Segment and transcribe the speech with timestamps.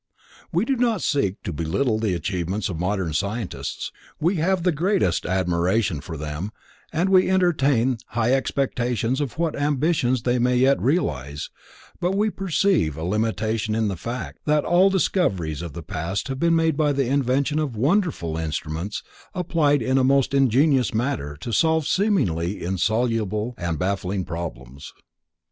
[0.51, 5.27] We do not seek to belittle the achievements of modern scientists, we have the greatest
[5.27, 6.51] admiration for them
[6.91, 11.51] and we entertain high expectations of what ambitions they may yet realize,
[11.99, 16.39] but we perceive a limitation in the fact, that all discoveries of the past have
[16.39, 19.03] been made by the invention of wonderful instruments
[19.35, 24.95] applied in a most ingenious manner to solve seemingly insoluble and baffling problems.